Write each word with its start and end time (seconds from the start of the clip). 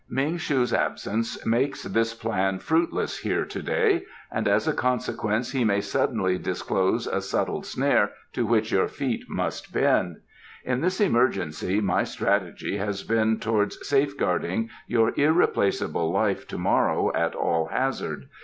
"Ming 0.09 0.37
shu's 0.37 0.73
absence 0.73 1.45
makes 1.45 1.83
this 1.83 2.15
plan 2.15 2.57
fruitless 2.57 3.19
here 3.19 3.45
to 3.45 3.61
day, 3.61 4.05
and 4.31 4.47
as 4.47 4.67
a 4.67 4.73
consequence 4.73 5.51
he 5.51 5.63
may 5.63 5.79
suddenly 5.79 6.39
disclose 6.39 7.05
a 7.05 7.21
subtle 7.21 7.61
snare 7.61 8.09
to 8.33 8.43
which 8.43 8.71
your 8.71 8.87
feet 8.87 9.25
must 9.29 9.71
bend. 9.71 10.17
In 10.65 10.81
this 10.81 10.99
emergency 10.99 11.81
my 11.81 12.03
strategy 12.03 12.77
has 12.77 13.03
been 13.03 13.39
towards 13.39 13.87
safeguarding 13.87 14.71
your 14.87 15.13
irreplaceable 15.19 16.11
life 16.11 16.47
to 16.47 16.57
morrow 16.57 17.13
at 17.13 17.35
all 17.35 17.67
hazard. 17.67 18.27